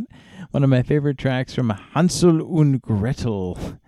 one 0.50 0.64
of 0.64 0.70
my 0.70 0.82
favorite 0.82 1.18
tracks 1.18 1.54
from 1.54 1.68
Hanzel 1.94 2.40
und 2.40 2.80
Gretyl. 2.80 3.78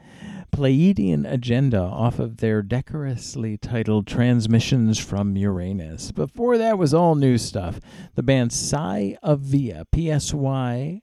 Pleiadian 0.52 1.30
Agenda 1.30 1.80
off 1.80 2.18
of 2.18 2.36
their 2.36 2.60
decorously 2.62 3.56
titled 3.56 4.06
Transmissions 4.06 4.98
from 4.98 5.34
Uranus. 5.34 6.12
Before 6.12 6.58
that 6.58 6.76
was 6.76 6.92
all 6.92 7.14
new 7.14 7.38
stuff. 7.38 7.80
The 8.14 8.22
band 8.22 8.52
Psy'Aviah, 8.52 9.86
P-S-Y 9.90 11.02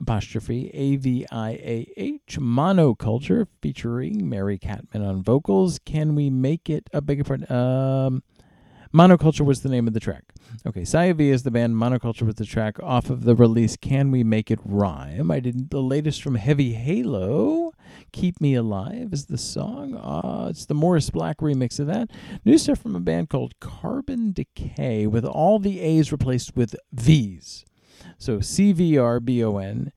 apostrophe 0.00 0.70
A-V-I-A-H, 0.74 2.38
Monoculture 2.38 3.46
featuring 3.60 4.28
Mari 4.28 4.58
Kattman 4.58 5.06
on 5.06 5.22
vocals. 5.22 5.78
Can 5.84 6.14
we 6.14 6.30
make 6.30 6.70
it 6.70 6.88
a 6.92 7.00
bigger 7.00 7.24
part? 7.24 7.50
Um, 7.50 8.22
Monoculture 8.94 9.44
was 9.44 9.60
the 9.60 9.68
name 9.68 9.86
of 9.86 9.94
the 9.94 10.00
track. 10.00 10.24
Okay, 10.66 10.82
Psy'Aviah 10.82 11.32
is 11.32 11.42
the 11.42 11.50
band. 11.50 11.74
Monoculture 11.74 12.22
was 12.22 12.36
the 12.36 12.46
track 12.46 12.80
off 12.82 13.10
of 13.10 13.24
the 13.24 13.34
release 13.34 13.76
Can 13.76 14.10
We 14.10 14.24
Make 14.24 14.50
It 14.50 14.60
Rhyme. 14.64 15.30
I 15.30 15.40
did 15.40 15.70
the 15.70 15.82
latest 15.82 16.22
from 16.22 16.36
Heavy 16.36 16.72
Halo. 16.74 17.72
Keep 18.12 18.40
Me 18.40 18.54
Alive 18.54 19.12
is 19.12 19.26
the 19.26 19.38
song. 19.38 19.94
Uh, 19.96 20.48
it's 20.50 20.66
the 20.66 20.74
Morris 20.74 21.10
Black 21.10 21.38
remix 21.38 21.78
of 21.78 21.86
that. 21.86 22.10
New 22.44 22.58
stuff 22.58 22.80
from 22.80 22.96
a 22.96 23.00
band 23.00 23.28
called 23.28 23.58
Carbon 23.60 24.32
Decay 24.32 25.06
with 25.06 25.24
all 25.24 25.58
the 25.58 25.80
A's 25.80 26.12
replaced 26.12 26.56
with 26.56 26.74
V's. 26.92 27.64
So 28.18 28.40
C 28.40 28.72
V 28.72 28.98
R 28.98 29.20
B 29.20 29.42
O 29.44 29.58
N 29.58 29.92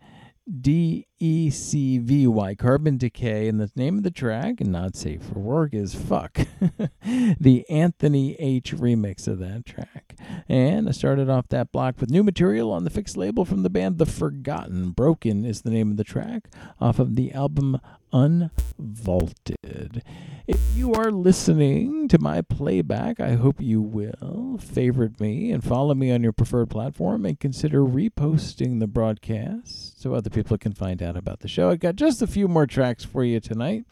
D 0.49 1.06
E 1.19 1.49
C 1.52 1.99
V 1.99 2.26
Y, 2.26 2.56
Carbon 2.56 2.98
Decay, 2.98 3.48
and 3.48 3.60
the 3.60 3.69
name 3.76 3.98
of 3.98 4.03
the 4.03 4.10
track, 4.10 4.60
and 4.60 4.72
not 4.72 4.95
safe 4.95 5.22
for 5.22 5.40
work, 5.40 5.73
is 5.73 5.94
Fuck. 5.94 6.40
the 7.40 7.65
Anthony 7.69 8.36
H 8.40 8.76
remix 8.76 9.27
of 9.27 9.40
that 9.40 9.65
track. 9.65 10.15
And 10.48 10.90
I 10.90 10.91
started 10.91 11.30
off 11.30 11.49
that 11.49 11.72
block 11.72 11.99
with 11.99 12.10
new 12.10 12.23
material 12.23 12.72
on 12.72 12.84
the 12.84 12.90
FiXT 12.90 13.18
label 13.18 13.45
from 13.45 13.61
the 13.61 13.69
band 13.69 13.99
The 13.99 14.06
Forgotten. 14.06 14.91
Broken 14.91 15.45
is 15.45 15.61
the 15.61 15.69
name 15.69 15.91
of 15.91 15.98
the 15.98 16.03
track 16.03 16.49
off 16.80 16.98
of 16.98 17.15
the 17.15 17.31
album 17.31 17.80
Unvaulted. 18.11 20.02
If 20.48 20.60
you 20.76 20.94
are 20.94 21.11
listening 21.11 22.07
to 22.07 22.18
my 22.18 22.41
playback, 22.41 23.19
I 23.19 23.36
hope 23.36 23.61
you 23.61 23.81
will 23.81 24.57
favorite 24.60 25.19
me 25.19 25.52
and 25.52 25.64
follow 25.64 25.94
me 25.94 26.11
on 26.11 26.23
your 26.23 26.34
preferred 26.34 26.72
platform 26.72 27.23
and 27.26 27.40
consider 27.40 27.81
reposting 27.81 28.80
the 28.80 28.88
broadcast 28.88 30.02
so 30.02 30.14
other 30.14 30.31
people 30.31 30.57
can 30.57 30.73
find 30.73 31.03
out 31.03 31.18
about 31.18 31.41
the 31.41 31.48
show. 31.48 31.69
I 31.69 31.76
got 31.76 31.98
just 31.98 32.23
a 32.23 32.27
few 32.27 32.48
more 32.48 32.65
tracks 32.65 33.06
for 33.06 33.23
you 33.23 33.40
tonight 33.40 33.86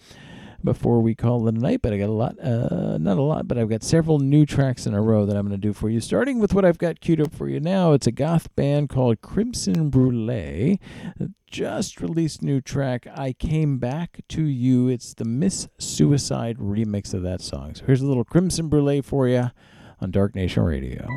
before 0.63 1.01
we 1.01 1.15
call 1.15 1.47
it 1.47 1.55
a 1.55 1.59
night, 1.59 1.81
but 1.81 1.93
I 1.93 1.97
got 1.97 2.09
a 2.09 2.11
lot, 2.11 2.39
uh, 2.39 2.97
not 2.97 3.17
a 3.17 3.21
lot, 3.21 3.47
but 3.47 3.57
I've 3.57 3.69
got 3.69 3.83
several 3.83 4.19
new 4.19 4.45
tracks 4.45 4.85
in 4.85 4.93
a 4.93 5.01
row 5.01 5.25
that 5.25 5.35
I'm 5.35 5.47
going 5.47 5.59
to 5.59 5.67
do 5.67 5.73
for 5.73 5.89
you. 5.89 5.99
Starting 5.99 6.39
with 6.39 6.53
what 6.53 6.65
I've 6.65 6.77
got 6.77 6.99
queued 6.99 7.21
up 7.21 7.33
for 7.33 7.47
you 7.47 7.59
now, 7.59 7.93
it's 7.93 8.07
a 8.07 8.11
goth 8.11 8.53
band 8.55 8.89
called 8.89 9.21
Crimson 9.21 9.89
Brulee. 9.89 10.79
Just 11.49 12.01
released 12.01 12.41
new 12.41 12.59
track. 12.59 13.07
I 13.15 13.33
came 13.33 13.77
back 13.77 14.21
to 14.29 14.43
you. 14.43 14.89
It's 14.89 15.13
the 15.13 15.25
Miss 15.25 15.67
Suicide 15.77 16.57
remix 16.57 17.13
of 17.13 17.23
that 17.23 17.41
song. 17.41 17.75
So 17.75 17.85
here's 17.85 18.01
a 18.01 18.07
little 18.07 18.25
Crimson 18.25 18.67
Brulee 18.67 19.01
for 19.01 19.27
you 19.27 19.51
on 20.01 20.11
Dark 20.11 20.35
Nation 20.35 20.63
Radio. 20.63 21.07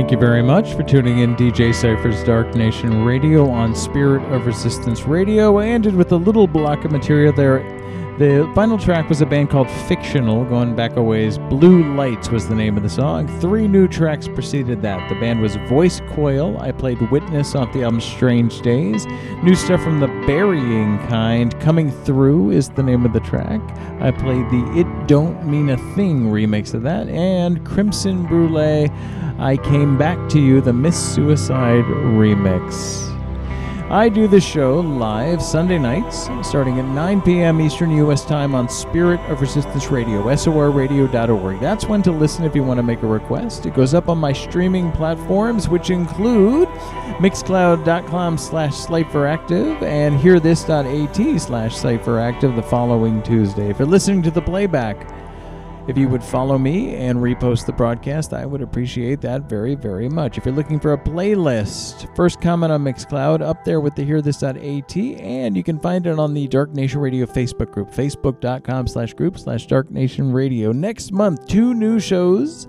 Thank 0.00 0.12
you 0.12 0.16
very 0.16 0.42
much 0.42 0.72
for 0.72 0.82
tuning 0.82 1.18
in 1.18 1.36
DJ 1.36 1.74
Cypher's 1.74 2.24
Dark 2.24 2.54
Nation 2.54 3.04
Radio 3.04 3.50
on 3.50 3.76
Spirit 3.76 4.22
of 4.32 4.46
Resistance 4.46 5.02
Radio. 5.02 5.58
I 5.58 5.66
ended 5.66 5.94
with 5.94 6.12
a 6.12 6.16
little 6.16 6.46
block 6.46 6.86
of 6.86 6.90
material 6.90 7.34
there 7.34 7.58
The 8.18 8.50
final 8.54 8.78
track 8.78 9.10
was 9.10 9.20
a 9.20 9.26
band 9.26 9.50
called 9.50 9.68
Fictional, 9.68 10.46
going 10.46 10.74
back 10.74 10.96
a 10.96 11.02
ways. 11.02 11.36
Blue 11.36 11.94
Lights 11.94 12.30
was 12.30 12.48
the 12.48 12.54
name 12.54 12.78
of 12.78 12.82
the 12.82 12.88
song. 12.88 13.28
Three 13.40 13.68
new 13.68 13.86
tracks 13.86 14.26
preceded 14.26 14.80
that. 14.80 15.06
The 15.10 15.16
band 15.16 15.42
was 15.42 15.56
Voice 15.68 16.00
Coil. 16.12 16.58
I 16.58 16.72
played 16.72 16.98
Witness 17.10 17.54
off 17.54 17.70
the 17.74 17.82
album 17.82 18.00
Strange 18.00 18.62
Days. 18.62 19.04
New 19.42 19.54
stuff 19.54 19.82
from 19.82 20.00
the 20.00 20.08
Burying 20.26 20.98
Kind. 21.08 21.60
Coming 21.60 21.90
Through 21.90 22.52
is 22.52 22.70
the 22.70 22.82
name 22.82 23.04
of 23.04 23.12
the 23.12 23.20
track. 23.20 23.60
I 24.00 24.10
played 24.10 24.48
the 24.50 24.78
It 24.78 25.06
Don't 25.06 25.46
Mean 25.46 25.68
a 25.68 25.76
Thing 25.94 26.30
remix 26.30 26.72
of 26.72 26.82
that. 26.84 27.06
And 27.10 27.66
Crimson 27.66 28.26
Brulee, 28.26 28.90
I 29.40 29.56
Came 29.56 29.96
Back 29.96 30.28
to 30.30 30.38
You, 30.38 30.60
the 30.60 30.74
Miss 30.74 31.14
Suicide 31.14 31.84
remix. 31.84 33.10
I 33.90 34.10
do 34.10 34.28
the 34.28 34.40
show 34.40 34.80
live 34.80 35.42
Sunday 35.42 35.78
nights, 35.78 36.28
starting 36.46 36.78
at 36.78 36.84
9 36.84 37.22
p.m. 37.22 37.60
Eastern 37.60 37.90
U.S. 37.92 38.24
Time 38.24 38.54
on 38.54 38.68
Spirit 38.68 39.18
of 39.30 39.40
Resistance 39.40 39.90
Radio, 39.90 40.22
sorradio.org. 40.22 41.58
That's 41.58 41.86
when 41.86 42.02
to 42.02 42.12
listen 42.12 42.44
if 42.44 42.54
you 42.54 42.62
want 42.62 42.78
to 42.78 42.84
make 42.84 43.02
a 43.02 43.06
request. 43.06 43.64
It 43.64 43.74
goes 43.74 43.94
up 43.94 44.08
on 44.10 44.18
my 44.18 44.32
streaming 44.32 44.92
platforms, 44.92 45.68
which 45.68 45.88
include 45.88 46.68
mixcloud.com 47.18 48.36
slash 48.36 48.72
cypheractive 48.72 49.82
and 49.82 50.20
hearthis.at 50.20 51.40
slash 51.40 51.74
cypheractive 51.74 52.54
the 52.54 52.62
following 52.62 53.22
Tuesday. 53.22 53.70
If 53.70 53.78
you're 53.78 53.88
listening 53.88 54.22
to 54.22 54.30
the 54.30 54.42
playback, 54.42 55.09
if 55.90 55.98
you 55.98 56.08
would 56.08 56.22
follow 56.22 56.56
me 56.56 56.94
and 56.94 57.18
repost 57.18 57.66
the 57.66 57.72
broadcast, 57.72 58.32
I 58.32 58.46
would 58.46 58.62
appreciate 58.62 59.20
that 59.22 59.48
very, 59.48 59.74
very 59.74 60.08
much. 60.08 60.38
If 60.38 60.46
you're 60.46 60.54
looking 60.54 60.78
for 60.78 60.92
a 60.92 60.98
playlist, 60.98 62.14
first 62.14 62.40
comment 62.40 62.72
on 62.72 62.84
Mixcloud 62.84 63.42
up 63.42 63.64
there 63.64 63.80
with 63.80 63.96
the 63.96 64.06
hearthis.at, 64.06 65.20
and 65.20 65.56
you 65.56 65.64
can 65.64 65.80
find 65.80 66.06
it 66.06 66.16
on 66.16 66.32
the 66.32 66.46
Dark 66.46 66.72
Nation 66.74 67.00
Radio 67.00 67.26
Facebook 67.26 67.72
group, 67.72 67.90
facebook.com 67.90 68.86
slash 68.86 69.14
group 69.14 69.36
slash 69.36 69.66
Dark 69.66 69.90
Nation 69.90 70.30
Radio. 70.32 70.70
Next 70.70 71.10
month, 71.10 71.48
two 71.48 71.74
new 71.74 71.98
shows 71.98 72.68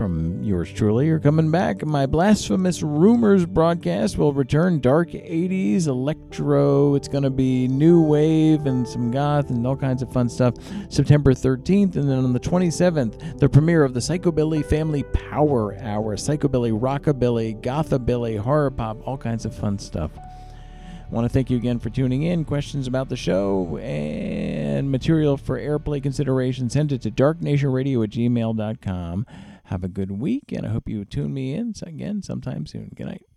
from 0.00 0.42
yours 0.42 0.72
truly 0.72 1.10
are 1.10 1.20
coming 1.20 1.50
back. 1.50 1.84
My 1.84 2.06
Blasphemous 2.06 2.82
Rumors 2.82 3.44
broadcast 3.44 4.16
will 4.16 4.32
return 4.32 4.80
dark 4.80 5.10
80s 5.10 5.88
electro. 5.88 6.94
It's 6.94 7.06
going 7.06 7.24
to 7.24 7.28
be 7.28 7.68
new 7.68 8.00
wave 8.00 8.64
and 8.64 8.88
some 8.88 9.10
goth 9.10 9.50
and 9.50 9.66
all 9.66 9.76
kinds 9.76 10.00
of 10.00 10.10
fun 10.10 10.30
stuff. 10.30 10.54
September 10.88 11.34
13th, 11.34 11.96
and 11.96 12.08
then 12.08 12.24
on 12.24 12.32
the 12.32 12.40
27th, 12.40 13.40
the 13.40 13.46
premiere 13.46 13.84
of 13.84 13.92
the 13.92 14.00
Psychobilly 14.00 14.64
Family 14.64 15.02
Power 15.02 15.76
Hour. 15.82 16.16
Psychobilly, 16.16 16.72
rockabilly, 16.72 17.60
gothabilly, 17.60 18.38
horror 18.38 18.70
pop, 18.70 19.06
all 19.06 19.18
kinds 19.18 19.44
of 19.44 19.54
fun 19.54 19.78
stuff. 19.78 20.12
I 20.16 21.14
want 21.14 21.26
to 21.26 21.28
thank 21.28 21.50
you 21.50 21.58
again 21.58 21.78
for 21.78 21.90
tuning 21.90 22.22
in. 22.22 22.46
Questions 22.46 22.86
about 22.86 23.10
the 23.10 23.16
show 23.16 23.76
and 23.76 24.90
material 24.90 25.36
for 25.36 25.60
airplay 25.60 26.02
consideration, 26.02 26.70
send 26.70 26.90
it 26.90 27.02
to 27.02 27.10
darknationradio 27.10 28.02
at 28.02 28.08
gmail.com. 28.08 29.26
Have 29.70 29.84
a 29.84 29.88
good 29.88 30.10
week, 30.10 30.50
and 30.50 30.66
I 30.66 30.70
hope 30.70 30.88
you 30.88 31.04
tune 31.04 31.32
me 31.32 31.54
in 31.54 31.74
again 31.86 32.22
sometime 32.22 32.66
soon. 32.66 32.90
Good 32.96 33.06
night. 33.06 33.29